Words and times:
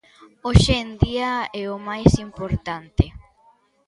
Hoxe 0.45 0.73
en 0.83 0.89
día 1.03 1.31
é 1.61 1.63
o 1.75 1.77
máis 1.87 2.11
importante. 2.27 3.05